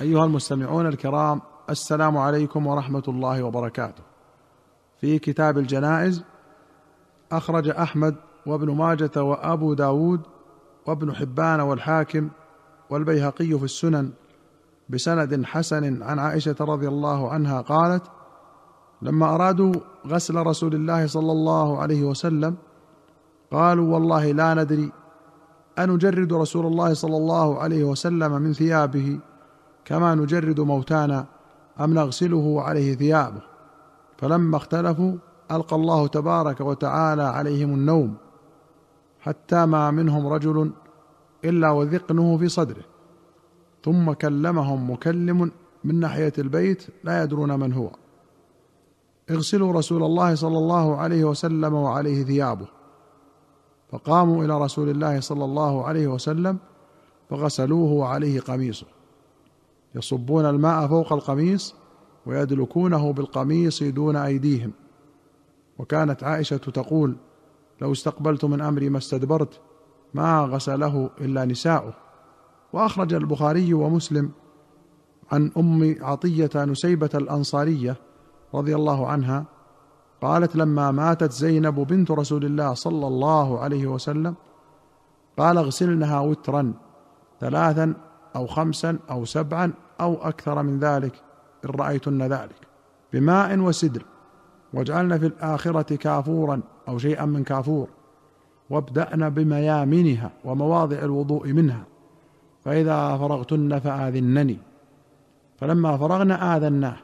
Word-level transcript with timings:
أيها 0.00 0.24
المستمعون 0.24 0.86
الكرام 0.86 1.40
السلام 1.70 2.16
عليكم 2.16 2.66
ورحمة 2.66 3.02
الله 3.08 3.42
وبركاته. 3.42 4.02
في 5.00 5.18
كتاب 5.18 5.58
الجنائز 5.58 6.24
أخرج 7.32 7.68
أحمد 7.68 8.16
وابن 8.46 8.70
ماجة 8.70 9.22
وأبو 9.22 9.74
داود 9.74 10.20
وابن 10.86 11.14
حبان 11.14 11.60
والحاكم 11.60 12.28
والبيهقي 12.90 13.58
في 13.58 13.64
السنن 13.64 14.10
بسند 14.88 15.44
حسن 15.44 16.02
عن 16.02 16.18
عائشة 16.18 16.56
رضي 16.60 16.88
الله 16.88 17.30
عنها 17.30 17.60
قالت 17.60 18.02
لما 19.02 19.34
أرادوا 19.34 19.74
غسل 20.06 20.36
رسول 20.36 20.74
الله 20.74 21.06
صلى 21.06 21.32
الله 21.32 21.78
عليه 21.78 22.02
وسلم 22.02 22.56
قالوا 23.52 23.94
والله 23.94 24.32
لا 24.32 24.54
ندري 24.54 24.92
أنجرد 25.78 26.32
رسول 26.32 26.66
الله 26.66 26.94
صلى 26.94 27.16
الله 27.16 27.58
عليه 27.58 27.84
وسلم 27.84 28.32
من 28.32 28.52
ثيابه 28.52 29.18
كما 29.84 30.14
نجرد 30.14 30.60
موتانا 30.60 31.26
أم 31.80 31.94
نغسله 31.94 32.62
عليه 32.62 32.94
ثيابه. 32.94 33.42
فلما 34.18 34.56
اختلفوا 34.56 35.16
ألقى 35.50 35.76
الله 35.76 36.06
تبارك 36.06 36.60
وتعالى 36.60 37.22
عليهم 37.22 37.74
النوم 37.74 38.14
حتى 39.20 39.66
ما 39.66 39.90
منهم 39.90 40.26
رجل 40.26 40.70
إلا 41.44 41.70
وذقنه 41.70 42.38
في 42.38 42.48
صدره. 42.48 42.84
ثم 43.84 44.12
كلمهم 44.12 44.90
مكلم 44.90 45.50
من 45.84 46.00
ناحية 46.00 46.32
البيت 46.38 46.82
لا 47.04 47.22
يدرون 47.22 47.60
من 47.60 47.72
هو. 47.72 47.90
اغسلوا 49.30 49.72
رسول 49.72 50.02
الله 50.02 50.34
صلى 50.34 50.58
الله 50.58 50.96
عليه 50.96 51.24
وسلم 51.24 51.74
وعليه 51.74 52.24
ثيابه. 52.24 52.66
فقاموا 53.92 54.44
إلى 54.44 54.60
رسول 54.60 54.88
الله 54.88 55.20
صلى 55.20 55.44
الله 55.44 55.84
عليه 55.84 56.06
وسلم 56.06 56.58
فغسلوه 57.30 57.92
وعليه 57.92 58.40
قميصه. 58.40 58.86
يصبون 59.94 60.44
الماء 60.44 60.88
فوق 60.88 61.12
القميص 61.12 61.74
ويدلكونه 62.26 63.12
بالقميص 63.12 63.82
دون 63.82 64.16
أيديهم. 64.16 64.72
وكانت 65.78 66.24
عائشة 66.24 66.56
تقول 66.56 67.16
لو 67.80 67.92
استقبلت 67.92 68.44
من 68.44 68.60
أمري 68.60 68.88
ما 68.88 68.98
استدبرت 68.98 69.60
ما 70.14 70.40
غسله 70.40 71.10
إلا 71.20 71.44
نساؤه. 71.44 71.94
وأخرج 72.72 73.14
البخاري 73.14 73.74
ومسلم 73.74 74.30
عن 75.32 75.50
أم 75.56 75.96
عطية 76.00 76.50
نسيبة 76.64 77.10
الأنصارية 77.14 77.96
رضي 78.54 78.74
الله 78.74 79.06
عنها 79.06 79.44
قالت 80.22 80.56
لما 80.56 80.90
ماتت 80.90 81.32
زينب 81.32 81.74
بنت 81.74 82.10
رسول 82.10 82.44
الله 82.44 82.74
صلى 82.74 83.06
الله 83.06 83.60
عليه 83.60 83.86
وسلم 83.86 84.34
قال 85.38 85.58
اغسلنها 85.58 86.20
وترا 86.20 86.72
ثلاثا 87.40 87.94
أو 88.36 88.46
خمسا 88.46 88.98
أو 89.10 89.24
سبعا 89.24 89.72
أو 90.00 90.14
أكثر 90.14 90.62
من 90.62 90.78
ذلك 90.78 91.22
إن 91.64 91.70
رأيتن 91.70 92.22
ذلك 92.22 92.66
بماء 93.12 93.58
وسدر 93.58 94.04
واجعلن 94.74 95.18
في 95.18 95.26
الآخرة 95.26 95.96
كافورا 95.96 96.60
أو 96.88 96.98
شيئا 96.98 97.24
من 97.24 97.44
كافور 97.44 97.88
وابدأن 98.70 99.30
بميامنها 99.30 100.30
ومواضع 100.44 100.98
الوضوء 100.98 101.52
منها 101.52 101.84
فإذا 102.64 103.16
فرغتن 103.16 103.78
فآذنني. 103.78 104.58
فلما 105.56 105.96
فرغنا 105.96 106.56
آذناه 106.56 106.96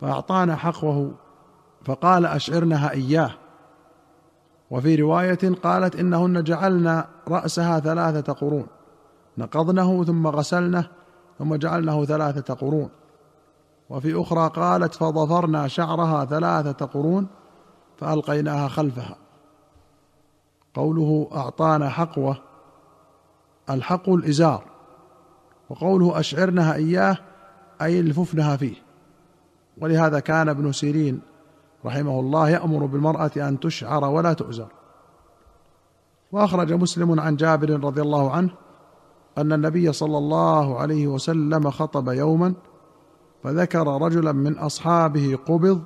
فأعطانا 0.00 0.56
حقه 0.56 1.10
فقال 1.84 2.26
أشعرنها 2.26 2.90
إياه. 2.90 3.30
وفي 4.70 4.96
رواية 4.96 5.54
قالت 5.62 5.96
إنهن 5.96 6.42
جعلن 6.42 7.04
رأسها 7.28 7.80
ثلاثة 7.80 8.32
قرون. 8.32 8.66
نقضنه 9.38 10.04
ثم 10.04 10.26
غسلنه 10.26 10.90
ثم 11.38 11.54
جعلنه 11.54 12.04
ثلاثة 12.04 12.54
قرون. 12.54 12.88
وفي 13.90 14.20
أخرى 14.20 14.48
قالت 14.48 14.94
فضفرنا 14.94 15.68
شعرها 15.68 16.24
ثلاثة 16.24 16.86
قرون 16.86 17.26
فألقيناها 17.96 18.68
خلفها. 18.68 19.16
قوله 20.74 21.28
أعطانا 21.34 21.88
حقوة 21.88 22.36
الحق 23.70 24.08
الإزار 24.08 24.64
وقوله 25.70 26.20
أشعرنها 26.20 26.74
إياه 26.74 27.16
أي 27.82 28.00
الففنها 28.00 28.56
فيه. 28.56 28.76
ولهذا 29.80 30.20
كان 30.20 30.48
ابن 30.48 30.72
سيرين 30.72 31.20
رحمه 31.86 32.20
الله 32.20 32.50
يأمر 32.50 32.86
بالمرأة 32.86 33.30
أن 33.36 33.60
تشعر 33.60 34.04
ولا 34.04 34.32
تؤزر. 34.32 34.68
وأخرج 36.32 36.72
مسلم 36.72 37.20
عن 37.20 37.36
جابر 37.36 37.84
رضي 37.84 38.02
الله 38.02 38.30
عنه 38.30 38.50
أن 39.38 39.52
النبي 39.52 39.92
صلى 39.92 40.18
الله 40.18 40.78
عليه 40.78 41.06
وسلم 41.06 41.70
خطب 41.70 42.08
يوما 42.08 42.54
فذكر 43.42 44.02
رجلا 44.02 44.32
من 44.32 44.58
أصحابه 44.58 45.38
قبض 45.46 45.82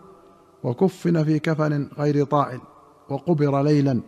وكفن 0.65 1.25
في 1.25 1.39
كفن 1.39 1.89
غير 1.99 2.25
طائل 2.25 2.61
وقبر 3.09 3.63
ليلا. 3.63 4.01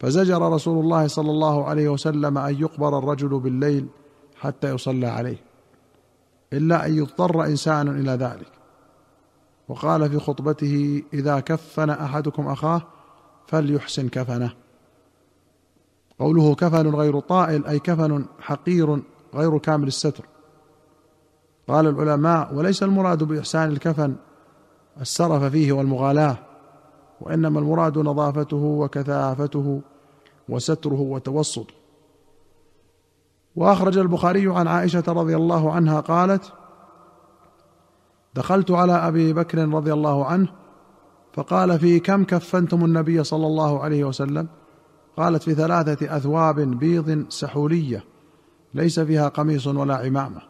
فزجر 0.00 0.52
رسول 0.52 0.84
الله 0.84 1.06
صلى 1.06 1.30
الله 1.30 1.64
عليه 1.64 1.88
وسلم 1.88 2.38
أن 2.38 2.60
يقبر 2.60 2.98
الرجل 2.98 3.28
بالليل 3.28 3.86
حتى 4.36 4.74
يصلى 4.74 5.06
عليه 5.06 5.40
إلا 6.52 6.86
أن 6.86 6.96
يضطر 6.96 7.44
إنسان 7.44 7.88
إلى 7.88 8.10
ذلك. 8.10 8.52
وقال 9.68 10.10
في 10.10 10.18
خطبته 10.18 11.02
إذا 11.12 11.40
كفن 11.40 11.90
أحدكم 11.90 12.48
أخاه 12.48 12.82
فليحسن 13.46 14.08
كفنه. 14.08 14.65
قوله 16.18 16.54
كفن 16.54 16.94
غير 16.94 17.20
طائل 17.20 17.66
أي 17.66 17.78
كفن 17.78 18.24
حقير 18.40 19.02
غير 19.34 19.58
كامل 19.58 19.86
الستر. 19.86 20.24
قال 21.68 21.86
العلماء 21.86 22.54
وليس 22.54 22.82
المراد 22.82 23.24
بإحسان 23.24 23.68
الكفن 23.68 24.16
السرف 25.00 25.44
فيه 25.44 25.72
والمغالاة 25.72 26.36
وإنما 27.20 27.60
المراد 27.60 27.98
نظافته 27.98 28.56
وكثافته 28.56 29.80
وستره 30.48 31.00
وتوسطه 31.00 31.74
وأخرج 33.56 33.98
البخاري 33.98 34.52
عن 34.54 34.68
عائشة 34.68 35.04
رضي 35.08 35.36
الله 35.36 35.72
عنها 35.72 36.00
قالت 36.00 36.52
دخلت 38.34 38.70
على 38.70 38.92
أبي 38.92 39.32
بكر 39.32 39.68
رضي 39.68 39.92
الله 39.92 40.24
عنه 40.26 40.48
فقال 41.32 41.78
في 41.78 42.00
كم 42.00 42.24
كفنتم 42.24 42.84
النبي 42.84 43.24
صلى 43.24 43.46
الله 43.46 43.82
عليه 43.82 44.04
وسلم؟ 44.04 44.48
قالت 45.16 45.42
في 45.42 45.54
ثلاثة 45.54 46.16
أثواب 46.16 46.60
بيض 46.60 47.26
سحولية 47.28 48.04
ليس 48.74 49.00
فيها 49.00 49.28
قميص 49.28 49.66
ولا 49.66 49.96
عمامة. 49.96 50.42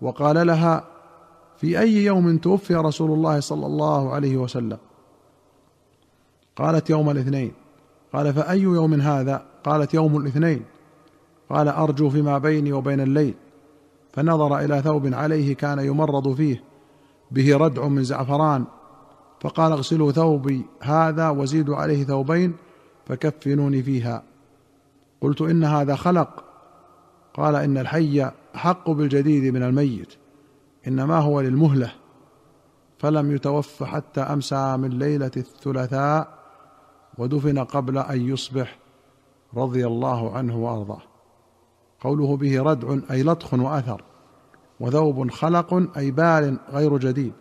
وقال 0.00 0.46
لها 0.46 0.84
في 1.56 1.80
أي 1.80 2.04
يوم 2.04 2.38
توفي 2.38 2.74
رسول 2.74 3.10
الله 3.10 3.40
صلى 3.40 3.66
الله 3.66 4.12
عليه 4.14 4.36
وسلم؟ 4.36 4.78
قالت 6.56 6.90
يوم 6.90 7.10
الاثنين. 7.10 7.52
قال 8.12 8.34
فأي 8.34 8.60
يوم 8.60 8.94
هذا؟ 8.94 9.42
قالت 9.64 9.94
يوم 9.94 10.16
الاثنين. 10.16 10.62
قال 11.50 11.68
أرجو 11.68 12.10
فيما 12.10 12.38
بيني 12.38 12.72
وبين 12.72 13.00
الليل. 13.00 13.34
فنظر 14.12 14.58
إلى 14.58 14.82
ثوب 14.82 15.14
عليه 15.14 15.54
كان 15.54 15.78
يمرض 15.78 16.34
فيه 16.34 16.64
به 17.30 17.56
ردع 17.56 17.88
من 17.88 18.04
زعفران. 18.04 18.64
فقال 19.40 19.72
اغسلوا 19.72 20.12
ثوبي 20.12 20.66
هذا 20.80 21.28
وزيدوا 21.28 21.76
عليه 21.76 22.04
ثوبين 22.04 22.54
فكفنوني 23.06 23.82
فيها. 23.82 24.22
قلت 25.20 25.40
إن 25.40 25.64
هذا 25.64 25.96
خلق. 25.96 26.44
قال 27.34 27.54
إن 27.54 27.78
الحي 27.78 28.30
أحق 28.54 28.90
بالجديد 28.90 29.54
من 29.54 29.62
الميت. 29.62 30.14
إنما 30.88 31.18
هو 31.18 31.40
للمهلة. 31.40 31.92
فلم 32.98 33.34
يتوف 33.34 33.82
حتى 33.82 34.20
أمسى 34.20 34.76
من 34.76 34.98
ليلة 34.98 35.30
الثلاثاء 35.36 36.38
ودفن 37.18 37.58
قبل 37.58 37.98
أن 37.98 38.28
يصبح 38.28 38.78
رضي 39.56 39.86
الله 39.86 40.36
عنه 40.36 40.58
وأرضاه. 40.58 41.02
قوله 42.00 42.36
به 42.36 42.62
ردع 42.62 42.98
أي 43.10 43.22
لطخ 43.22 43.54
وأثر 43.54 44.04
وذوب 44.80 45.30
خلق 45.30 45.98
أي 45.98 46.10
بال 46.10 46.58
غير 46.70 46.98
جديد. 46.98 47.32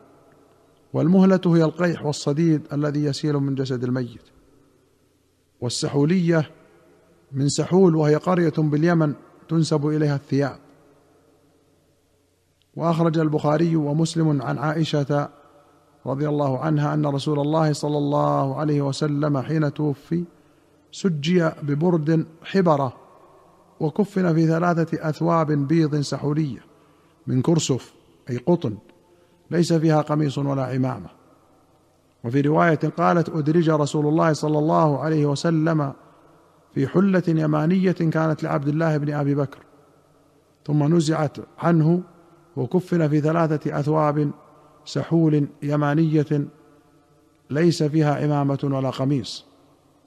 والمهلة 0.93 1.41
هي 1.45 1.63
القيح 1.63 2.05
والصديد 2.05 2.61
الذي 2.73 3.03
يسيل 3.03 3.33
من 3.33 3.55
جسد 3.55 3.83
الميت. 3.83 4.32
والسحولية 5.63 6.49
من 7.31 7.49
سحول 7.49 7.95
وهي 7.95 8.15
قرية 8.15 8.53
باليمن 8.57 9.13
تنسب 9.49 9.87
إليها 9.87 10.15
الثياب. 10.15 10.57
وأخرج 12.75 13.17
البخاري 13.17 13.75
ومسلم 13.75 14.41
عن 14.41 14.57
عائشة 14.57 15.29
رضي 16.05 16.29
الله 16.29 16.59
عنها 16.59 16.93
أن 16.93 17.05
رسول 17.05 17.39
الله 17.39 17.73
صلى 17.73 17.97
الله 17.97 18.55
عليه 18.55 18.81
وسلم 18.81 19.41
حين 19.41 19.73
توفي 19.73 20.23
سجي 20.91 21.49
ببرد 21.63 22.25
حبره 22.43 22.93
وكفن 23.79 24.33
في 24.33 24.47
ثلاثة 24.47 25.09
أثواب 25.09 25.51
بيض 25.51 26.01
سحولية 26.01 26.59
من 27.27 27.41
كرسف 27.41 27.93
أي 28.29 28.37
قطن 28.37 28.77
ليس 29.51 29.73
فيها 29.73 30.01
قميص 30.01 30.37
ولا 30.37 30.63
عمامة. 30.63 31.22
وفي 32.23 32.41
رواية 32.41 32.79
قالت 32.97 33.29
أدرج 33.29 33.69
رسول 33.69 34.07
الله 34.07 34.33
صلى 34.33 34.59
الله 34.59 34.99
عليه 34.99 35.25
وسلم 35.25 35.93
في 36.73 36.87
حلة 36.87 37.23
يمانية 37.27 37.91
كانت 37.91 38.43
لعبد 38.43 38.67
الله 38.67 38.97
بن 38.97 39.13
أبي 39.13 39.35
بكر 39.35 39.59
ثم 40.65 40.95
نزعت 40.95 41.37
عنه 41.59 42.01
وكفن 42.55 43.07
في 43.07 43.21
ثلاثة 43.21 43.79
أثواب 43.79 44.31
سحول 44.85 45.47
يمانية 45.63 46.47
ليس 47.49 47.83
فيها 47.83 48.25
إمامة 48.25 48.59
ولا 48.63 48.89
قميص. 48.89 49.45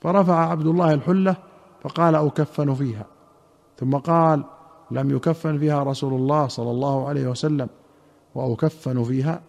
فرفع 0.00 0.50
عبد 0.50 0.66
الله 0.66 0.94
الحلة 0.94 1.36
فقال 1.82 2.14
أكفن 2.14 2.74
فيها. 2.74 3.06
ثم 3.78 3.96
قال 3.96 4.44
لم 4.90 5.10
يكفن 5.10 5.58
فيها 5.58 5.82
رسول 5.82 6.14
الله 6.14 6.48
صلى 6.48 6.70
الله 6.70 7.08
عليه 7.08 7.28
وسلم 7.28 7.68
وأكفن 8.34 9.04
فيها 9.04 9.42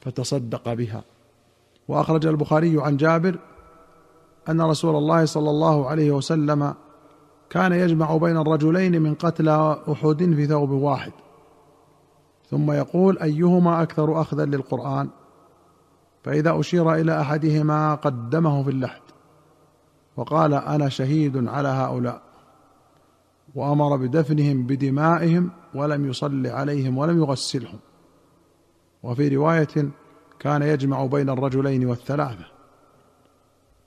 فتصدق 0.00 0.72
بها. 0.72 1.02
وأخرج 1.90 2.26
البخاري 2.26 2.82
عن 2.82 2.96
جابر 2.96 3.38
أن 4.48 4.60
رسول 4.60 4.96
الله 4.96 5.24
صلى 5.24 5.50
الله 5.50 5.88
عليه 5.88 6.10
وسلم 6.10 6.74
كان 7.50 7.72
يجمع 7.72 8.16
بين 8.16 8.36
الرجلين 8.36 9.02
من 9.02 9.14
قتلى 9.14 9.82
أحد 9.92 10.34
في 10.36 10.46
ثوب 10.46 10.70
واحد. 10.70 11.12
ثم 12.50 12.72
يقول 12.72 13.18
أيهما 13.18 13.82
أكثر 13.82 14.20
اخذا 14.20 14.44
للقرآن؟ 14.44 15.08
فإذا 16.22 16.60
أشير 16.60 16.94
إلى 16.94 17.20
أحدهما 17.20 17.94
قدمه 17.94 18.62
في 18.62 18.70
اللحد. 18.70 19.02
وقال 20.16 20.54
أنا 20.54 20.88
شهيد 20.88 21.48
على 21.48 21.68
هؤلاء. 21.68 22.22
وأمر 23.54 23.96
بدفنهم 23.96 24.66
بدمائهم 24.66 25.50
ولم 25.74 26.06
يصل 26.06 26.46
عليهم 26.46 26.98
ولم 26.98 27.18
يغسلهم. 27.18 27.78
وفي 29.02 29.36
رواية 29.36 29.90
كان 30.40 30.62
يجمع 30.62 31.06
بين 31.06 31.30
الرجلين 31.30 31.86
والثلاثة. 31.86 32.44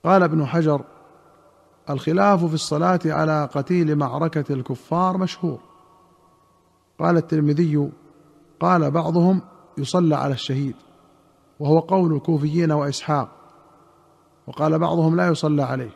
قال 0.04 0.24
ابن 0.24 0.46
حجر 0.46 0.82
الخلاف 1.90 2.46
في 2.46 2.54
الصلاة 2.54 3.00
على 3.06 3.50
قتيل 3.54 3.96
معركة 3.96 4.54
الكفار 4.54 5.18
مشهور. 5.18 5.60
قال 7.00 7.18
الترمذي 7.18 7.90
قال 8.60 8.92
بعضهم 8.92 9.42
يصلى 9.78 10.16
على 10.16 10.34
الشهيد 10.34 10.76
وهو 11.60 11.80
قول 11.80 12.14
الكوفيين 12.16 12.72
وإسحاق 12.72 13.30
وقال 14.48 14.80
بعضهم 14.80 15.16
لا 15.16 15.28
يصلى 15.28 15.64
عليه 15.64 15.96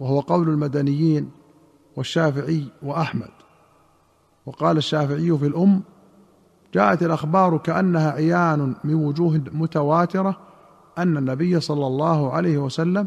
وهو 0.00 0.20
قول 0.20 0.48
المدنيين 0.48 1.30
والشافعي 1.96 2.64
وأحمد. 2.82 3.30
وقال 4.46 4.76
الشافعي 4.76 5.38
في 5.38 5.46
الأم 5.46 5.82
جاءت 6.74 7.02
الأخبار 7.02 7.58
كأنها 7.58 8.10
عيان 8.10 8.74
من 8.84 8.94
وجوه 8.94 9.40
متواترة 9.52 10.36
أن 10.98 11.16
النبي 11.16 11.60
صلى 11.60 11.86
الله 11.86 12.32
عليه 12.32 12.58
وسلم 12.58 13.06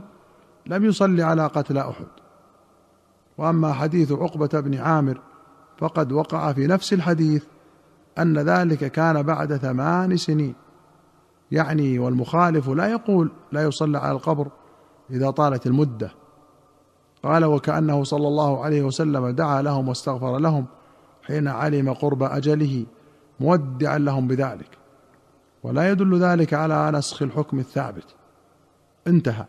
لم 0.65 0.85
يصل 0.85 1.21
على 1.21 1.47
قتل 1.47 1.77
أحد. 1.77 2.07
وأما 3.37 3.73
حديث 3.73 4.11
عقبة 4.11 4.59
بن 4.59 4.75
عامر 4.75 5.21
فقد 5.77 6.11
وقع 6.11 6.53
في 6.53 6.67
نفس 6.67 6.93
الحديث 6.93 7.43
أن 8.19 8.39
ذلك 8.39 8.91
كان 8.91 9.21
بعد 9.21 9.57
ثمان 9.57 10.17
سنين. 10.17 10.55
يعني 11.51 11.99
والمخالف 11.99 12.69
لا 12.69 12.87
يقول 12.87 13.31
لا 13.51 13.63
يصلى 13.63 13.97
على 13.97 14.11
القبر 14.11 14.47
إذا 15.09 15.29
طالت 15.29 15.67
المدة. 15.67 16.11
قال 17.23 17.45
وكأنه 17.45 18.03
صلى 18.03 18.27
الله 18.27 18.63
عليه 18.63 18.83
وسلم 18.83 19.29
دعا 19.29 19.61
لهم 19.61 19.87
واستغفر 19.87 20.37
لهم 20.37 20.65
حين 21.23 21.47
علم 21.47 21.93
قرب 21.93 22.23
أجله. 22.23 22.85
مودعا 23.39 23.97
لهم 23.97 24.27
بذلك. 24.27 24.77
ولا 25.63 25.91
يدل 25.91 26.19
ذلك 26.19 26.53
على 26.53 26.91
نسخ 26.97 27.21
الحكم 27.21 27.59
الثابت. 27.59 28.15
انتهى. 29.07 29.45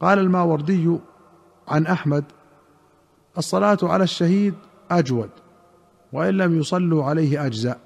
قال 0.00 0.18
الماوردي 0.18 0.98
عن 1.68 1.86
أحمد 1.86 2.24
الصلاة 3.38 3.78
على 3.82 4.04
الشهيد 4.04 4.54
أجود 4.90 5.30
وإن 6.12 6.34
لم 6.34 6.58
يصلوا 6.58 7.04
عليه 7.04 7.46
اجزا 7.46 7.76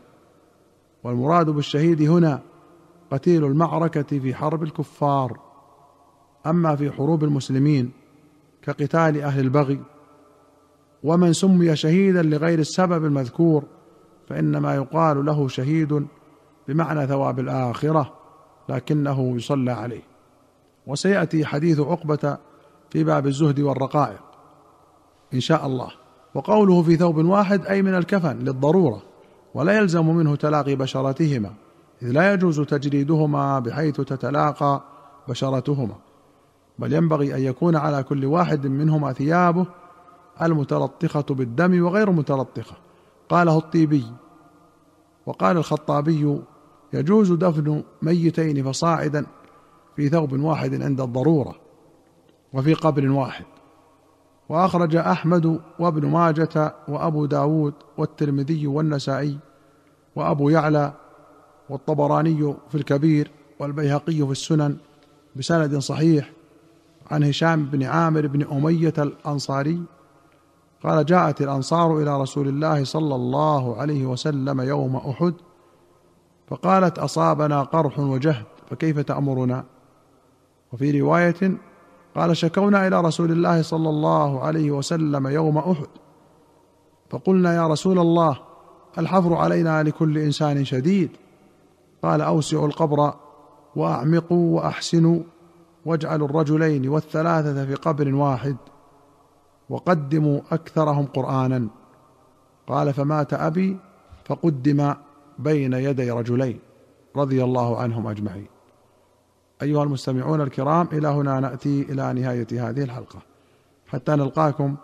والمراد 1.05 1.50
بالشهيد 1.50 2.02
هنا 2.02 2.40
قتيل 3.11 3.44
المعركة 3.44 4.19
في 4.19 4.34
حرب 4.34 4.62
الكفار. 4.62 5.40
أما 6.46 6.76
في 6.76 6.90
حروب 6.90 7.25
المسلمين 7.25 7.90
كقتال 8.62 9.23
أهل 9.23 9.40
البغي 9.40 9.81
ومن 11.02 11.32
سمي 11.32 11.76
شهيدا 11.76 12.23
لغير 12.23 12.58
السبب 12.58 13.05
المذكور 13.05 13.64
فإنما 14.28 14.75
يقال 14.75 15.25
له 15.25 15.49
شهيد 15.49 16.06
بمعنى 16.69 17.06
ثواب 17.06 17.38
الآخرة 17.38 18.12
لكنه 18.69 19.37
يصلى 19.37 19.73
عليه. 19.73 20.02
وسيأتي 20.87 21.44
حديث 21.44 21.81
عقبة 21.81 22.37
في 22.90 23.05
باب 23.05 23.26
الزهد 23.26 23.61
والرقائق 23.61 24.20
إن 25.34 25.40
شاء 25.40 25.67
الله. 25.67 25.90
وقوله 26.34 26.82
في 26.82 26.96
ثوب 26.96 27.17
واحد 27.17 27.67
أي 27.67 27.82
من 27.82 27.94
الكفن 27.94 28.38
للضرورة 28.38 29.02
ولا 29.55 29.78
يلزم 29.78 30.06
منه 30.06 30.37
تلاقي 30.37 30.76
بشرتهما 30.76 31.50
إذ 32.02 32.11
لا 32.11 32.32
يجوز 32.32 32.61
تجريدهما 32.61 33.58
بحيث 33.58 33.96
تتلاقى 33.96 34.82
بشرتهما. 35.28 35.94
بل 36.78 36.93
ينبغي 36.93 37.34
أن 37.34 37.40
يكون 37.40 37.76
على 37.76 38.02
كل 38.02 38.25
واحد 38.25 38.67
منهما 38.67 39.12
ثيابه 39.12 39.67
المتلطخة 40.43 41.25
بالدم 41.31 41.84
وغير 41.84 42.11
متلطخة. 42.11 42.86
قاله 43.28 43.58
الطيبي 43.58 44.05
وقال 45.26 45.56
الخطابي 45.56 46.38
يجوز 46.93 47.32
دفن 47.32 47.82
ميتين 48.02 48.64
فصاعدا 48.64 49.26
في 49.96 50.08
ثوب 50.08 50.40
واحد 50.40 50.82
عند 50.82 51.00
الضرورة 51.00 51.55
وفي 52.52 52.75
قبر 52.75 53.11
واحد. 53.11 53.44
وأخرج 54.49 54.96
أحمد 54.96 55.61
وابن 55.78 56.08
ماجة 56.08 56.75
وأبو 56.88 57.26
داود 57.26 57.75
والترمذي 57.99 58.67
والنسائي 58.67 59.38
وأبو 60.17 60.49
يعلى 60.49 60.93
والطبراني 61.69 62.55
في 62.69 62.75
الكبير 62.75 63.31
والبيهقي 63.58 64.26
في 64.26 64.31
السنن 64.31 64.76
بسند 65.37 65.78
صحيح 65.78 66.32
عن 67.11 67.25
هشام 67.25 67.64
بن 67.64 67.82
عامر 67.82 68.26
بن 68.26 68.43
أمية 68.43 68.94
الأنصاري 68.99 69.82
قال 70.87 71.06
جاءت 71.06 71.43
الأنصار 71.43 71.99
إلى 71.99 72.21
رسول 72.21 72.49
الله 72.49 72.85
صلى 72.85 73.15
الله 73.15 73.81
عليه 73.81 74.06
وسلم 74.06 74.61
يوم 74.61 74.97
أحد 74.97 75.35
فقالت 76.49 76.99
أصابنا 76.99 77.62
قرح 77.62 77.99
وجهد 77.99 78.44
فكيف 78.71 78.99
تأمرنا؟ 78.99 79.65
وفي 80.73 81.00
رواية 81.00 81.59
قال 82.17 82.37
شكونا 82.37 82.87
إلى 82.87 83.00
رسول 83.00 83.33
الله 83.33 83.62
صلى 83.62 83.88
الله 83.88 84.41
عليه 84.41 84.71
وسلم 84.71 85.27
يوم 85.27 85.59
أحد 85.59 85.87
فقلنا 87.11 87.55
يا 87.55 87.67
رسول 87.67 87.99
الله 87.99 88.38
الحفر 88.99 89.35
علينا 89.35 89.83
لكل 89.83 90.19
إنسان 90.19 90.65
شديد. 90.65 91.11
قال 92.03 92.21
أوسعوا 92.21 92.67
القبر 92.67 93.14
وأعمقوا 93.76 94.57
وأحسنوا 94.57 95.21
واجعلوا 95.87 96.28
الرجلين 96.28 96.88
والثلاثة 96.88 97.66
في 97.66 97.75
قبر 97.75 98.14
واحد. 98.14 98.57
وقدموا 99.70 100.40
أكثرهم 100.52 101.06
قرآنا. 101.06 101.68
قال 102.66 102.92
فمات 102.92 103.35
أبي 103.35 103.76
فقدم 104.25 104.94
بين 105.38 105.73
يدي 105.73 106.11
رجلين 106.11 106.58
رضي 107.16 107.44
الله 107.44 107.78
عنهم 107.78 108.06
أجمعين. 108.06 108.46
أيها 109.62 109.82
المستمعون 109.82 110.40
الكرام 110.40 110.88
إلى 110.92 111.08
هنا 111.08 111.40
نأتي 111.40 111.82
إلى 111.82 112.12
نهاية 112.12 112.68
هذه 112.68 112.82
الحلقة. 112.82 113.18
حتى 113.87 114.12
نلقاكم 114.12 114.76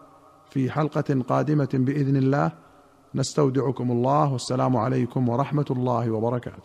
في 0.50 0.70
حلقة 0.70 1.22
قادمة 1.28 1.68
بإذن 1.72 2.16
الله. 2.16 2.52
نستودعكم 3.14 3.90
الله 3.90 4.32
والسلام 4.32 4.76
عليكم 4.76 5.28
ورحمة 5.28 5.66
الله 5.70 6.10
وبركاته. 6.10 6.58